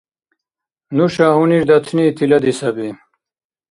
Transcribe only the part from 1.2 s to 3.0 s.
гьунирдатни тилади саби.